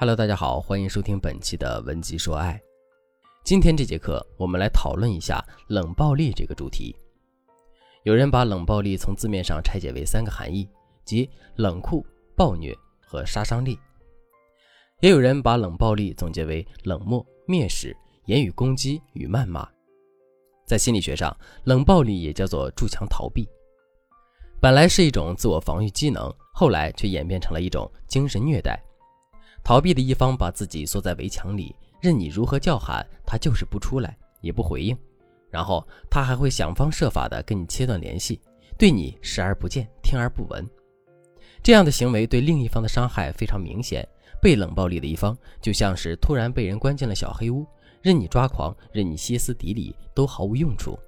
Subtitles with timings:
[0.00, 2.58] Hello，大家好，欢迎收听本期的文集说爱。
[3.44, 6.96] 今天这节课，我们来讨论一下冷暴力这个主题。
[8.04, 10.66] 有人把冷暴力从字面上拆解为三个含义，
[11.04, 12.02] 即冷酷、
[12.34, 13.74] 暴虐和杀伤力；
[15.02, 17.94] 也有人把冷暴力总结为冷漠、蔑视、
[18.24, 19.68] 言语攻击与谩骂。
[20.64, 23.46] 在心理学上，冷暴力也叫做筑墙逃避，
[24.62, 28.82] 本来是一种自我防御机能，后来却演变成了一种精神虐待。
[29.62, 34.96] 逃避的一方把自己缩在围墙里，任你如何叫喊，他就是不出来，也不回应。
[35.50, 38.40] 然后他还会想方设法的跟你切断联系，
[38.78, 40.68] 对你视而不见，听而不闻。
[41.62, 44.06] 这样的行为对另一方的伤害非常明显。
[44.40, 47.66] 被冷暴力的一方就像是突然被人关进了小黑屋，
[48.00, 50.98] 任你抓狂，任你歇斯底里，都毫无用处。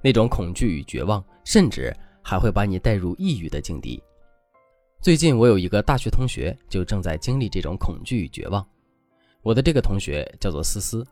[0.00, 4.00] 那种恐惧与绝望，甚至还会把你带入抑郁的境地。
[5.02, 8.64] 最近我有一个大学同学，就正在经历这种恐惧与绝望。
[9.42, 11.04] 我的这个同学叫做思思，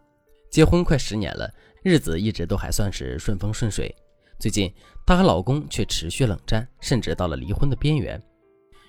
[0.49, 3.93] 结婚快十年了，日子一直都还算是顺风顺水。
[4.39, 4.73] 最近
[5.05, 8.23] 她和老公却持续冷战，甚至到了离婚的边缘。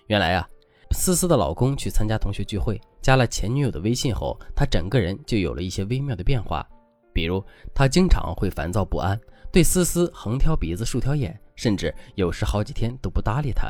[0.05, 0.47] 原来啊，
[0.91, 6.63] 思思的老公去参加同学聚会，加了前女友的微信后，他整个人就有了一些微妙的变化。
[7.11, 7.43] 比如，
[7.73, 9.19] 他经常会烦躁不安，
[9.51, 13.67] 对思思横挑鼻子竖挑眼，甚至有时好几天都不搭理她。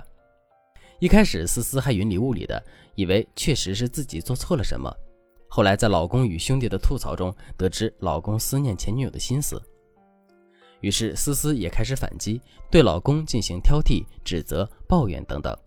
[1.01, 2.63] 一开始，思思还云里雾里的，
[2.93, 4.95] 以为确实是自己做错了什么。
[5.47, 9.59] 后来，在老公与兄弟的吐槽中，得知老公思念前女友的心思，
[10.79, 15.57] 于是思思也开始反击，对老公进行挑剔、指责、抱怨等等。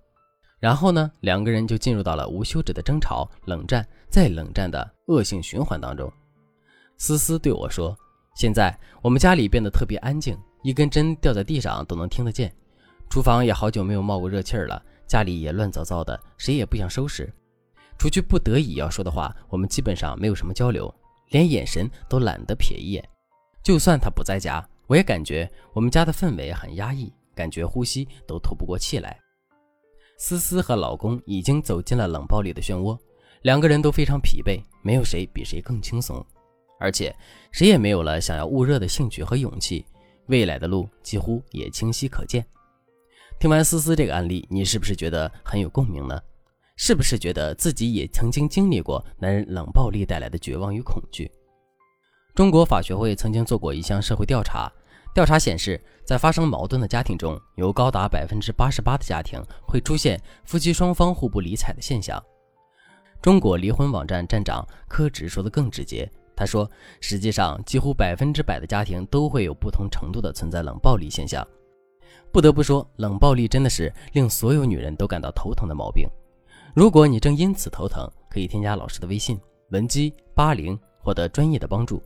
[0.61, 6.09] 然后呢，两个人就进入到了无休止的争吵、冷战再冷战的恶性循环当中。
[6.97, 7.93] 思思对我说
[8.39, 12.55] ：“现在我们家里变得特别安静，一根针掉在地上都能听得见，
[13.11, 17.33] 厨房也好久没有冒过热气儿了。”家里也乱糟糟的，谁也不想收拾。
[17.99, 20.93] 除去不得已要说的话，我们基本上没有什么交流，
[21.31, 23.03] 连眼神都懒得瞥一眼。
[23.63, 29.19] 就算他不在家，我也感觉我们家的氛围很压抑，感觉呼吸都透不过气来。
[30.19, 32.99] 思思和老公已经走进了冷暴力的漩涡，
[33.43, 36.25] 两个人都非常疲惫，没有谁比谁更轻松，
[36.79, 37.15] 而且
[37.53, 39.85] 谁也没有了想要捂热的兴趣和勇气。
[40.27, 42.45] 未来的路几乎也清晰可见。
[43.39, 46.19] 听完思思这个案例，你是不是觉得很有共鸣呢？
[46.77, 51.31] 是不是觉得自己也曾经经历过男人冷暴力带来的绝望与恐惧？
[52.35, 54.73] 中国法学会曾经做过一项社会调查，
[55.15, 62.21] 调查显示，在发生矛盾的家庭中，有高达百分之八十八的家庭会出现夫妻双方互不理睬的现象。
[63.23, 66.69] 中国离婚网站站长柯直说的更直接，他说，
[67.01, 71.47] 实际上几乎百分之百的家庭都会有不同程度的存在冷暴力现象。
[72.33, 76.09] 不得不说，冷暴力真的是令所有女人都感到头疼的毛病。
[76.75, 82.03] 如果你正因此头疼，可以添加老师的微信文姬八零，获得专业的帮助。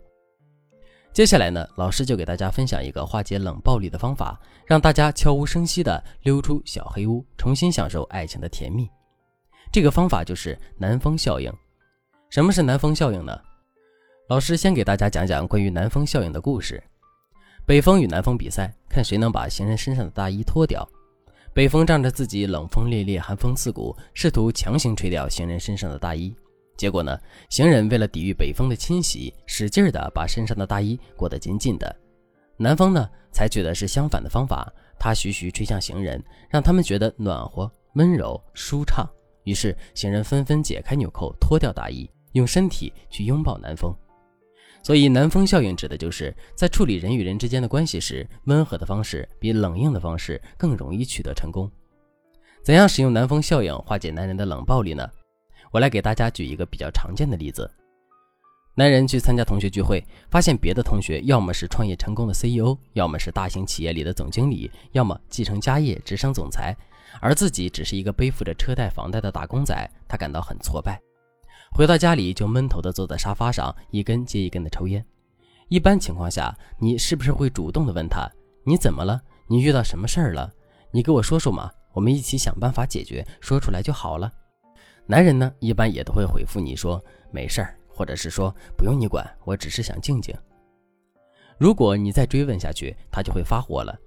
[1.12, 8.88] 接下来呢，老师就给大家分享一个化解冷暴力的方法，让大家悄无声息地溜出小黑屋，重新享受爱情的甜蜜。
[9.72, 11.52] 这个方法就是南风效应。
[12.28, 13.40] 什么是南风效应呢？
[14.28, 16.82] 老师先给大家讲讲关于南风效应的故事。
[17.68, 20.88] 北风与南风比赛，看谁能把行人身上的大衣脱掉。
[21.52, 26.34] 北风仗着自己冷风烈烈、寒风刺骨，试图强行吹掉行人身上的大衣。
[26.78, 27.20] 结果呢，
[27.50, 31.94] 行人为了抵御北风的侵袭，使劲的把身上的大衣裹得紧紧的。
[32.56, 39.06] 南风呢，采取的是相反的方法，它徐徐吹向行人，让他们觉得暖和、温柔、舒畅。
[39.44, 43.94] 于是，行人纷纷解开纽扣，脱掉大衣，用身体去拥抱南风。
[44.88, 51.70] 所以，南风效应指的就是在处理人与人之间的关系时，温和的方式比冷硬的方式更容易取得成功。
[52.62, 55.06] 怎样使用南风效应化解男人的冷暴力呢？
[55.72, 57.70] 我来给大家举一个比较常见的例子：
[58.74, 66.74] 男人去参加同学聚会，发现别的同学要么是创业成功的 CEO，要么是大型企业里的总经理，要么继承家业直升总裁，
[67.20, 70.98] 而自己只是一个背负着车贷房贷的打工仔，他感到很挫败。
[71.72, 75.04] 回到家里就闷头的坐在沙发上，一根接一根的抽烟。
[75.68, 78.28] 一般情况下，你是不是会主动的问他
[78.64, 79.20] ：“你怎么了？
[79.46, 80.52] 你遇到什么事儿了？
[80.90, 84.32] 你给我说说嘛，我们一起想办法解决，说出来就好了。”
[85.06, 90.34] 男人呢，一般也都会回复你说：“没事儿。”或者是说：“不用你管，我只是想静静。”
[91.58, 93.98] 如果你再追问下去，他就会发火了。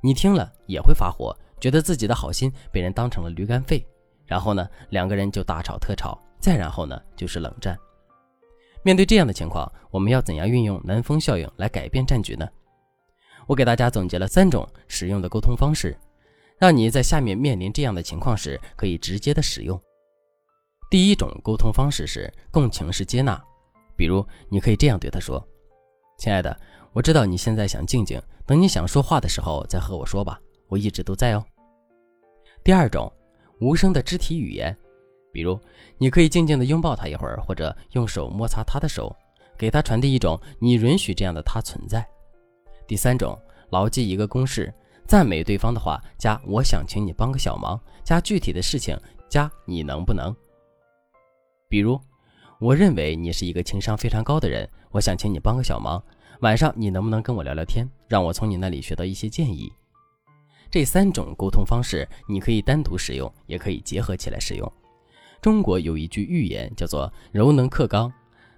[0.00, 3.84] 你听了也会发火，觉得自己的好心被人当成了驴肝肺，
[4.24, 6.16] 然后呢，两个人就大吵特吵。
[6.38, 7.78] 再然后呢，就是冷战。
[8.82, 12.48] 面对这样的情况，我们要怎样运用南风效应来改变战局呢？
[13.46, 15.98] 我给大家总结了三种实用的沟通方式，
[16.58, 19.80] 让你在下面面临这样的情况时可以直接的使用。
[20.90, 23.42] 第一种沟通方式是共情式接纳，
[23.96, 25.46] 比如你可以这样对他说
[26.18, 26.58] ：“亲爱的，
[26.92, 31.44] 我知道你现在想静静，等你想说话的时候再和我说吧，我一直都在哦。”
[32.64, 33.10] 第二种，
[33.60, 34.76] 无声的肢体语言，
[35.32, 35.58] 比如
[35.98, 39.14] 你可以静静的拥抱他一会儿，或者用手摩擦他的手，
[39.56, 42.06] 给他传递一种你允许这样的他存在。
[42.86, 43.38] 第三种，
[43.70, 44.72] 牢记一个公式：
[45.06, 48.98] 赞美对方的话加“我想请你帮个小忙”，加具体的事情
[49.28, 50.34] 加“你能不能”。
[51.68, 52.00] 比如，
[52.58, 56.02] 我认为你是一个情商非常高的人，我想请你帮个小忙，
[56.40, 59.70] 晚上你能不能跟我聊聊天，让我从你那里学到一些建议？
[60.70, 64.72] 这三种沟通方式，你可以单独使用，也可以结合起来使用。
[65.40, 68.12] 中国有一句寓言叫做“柔能克刚”，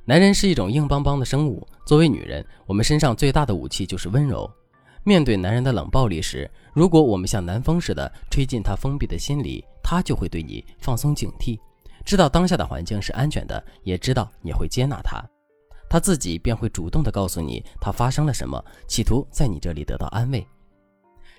[0.07, 4.51] 男人是一种硬邦邦的生物，作为女人，我们身上最大的武器就是温柔。
[5.05, 11.59] 面对男人的冷暴力时，如果我们像南风似的吹进他封闭的心里，他就会对你放松警惕。
[12.05, 15.23] 知道当下的环境是安全的，也知道你会接纳他，
[15.89, 20.47] 他自己便会主动的告诉你他发生了什么，企图在你这里得到安慰。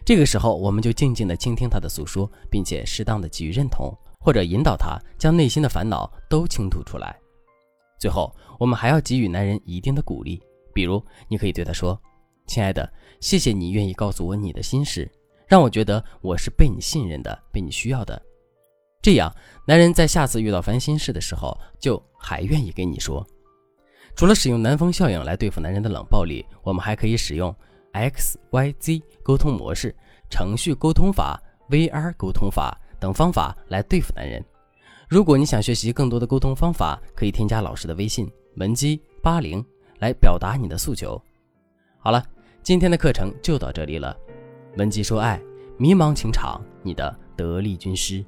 [0.06, 7.18] 这个时候，我们就静静的倾听他的诉说，并且适当的给予认同，或者引导他将内心的烦恼都倾吐出来。
[8.00, 10.42] 最后，我们还要给予男人一定的鼓励，
[10.74, 12.00] 比如你可以对他说
[12.48, 15.12] ：“亲爱的，谢谢你愿意告诉我你的心事，
[15.48, 18.22] 让我觉得我是被你信任的，被你需要的。”
[19.04, 19.34] 这样，
[19.66, 23.26] 男人在下次遇到烦心事的时候，就还愿意跟你说。
[24.16, 27.56] 除了使用南风效应来对付男人的冷暴力，我们还可以使用
[27.94, 29.96] X Y Z 沟通模式、
[30.30, 34.42] 程序沟通法、VR 沟通法等方法来对付男人。
[35.10, 39.62] 如果你想学习更多的沟通方法，可以添加老师的微信文姬八零
[40.00, 41.22] 来表达你的诉求。
[42.00, 42.24] 好了，
[42.64, 44.16] 今天的课程就到这里了。
[44.78, 45.42] 文姬说爱，
[45.78, 47.14] 迷茫情场，你的。
[47.38, 48.24] 得力军师。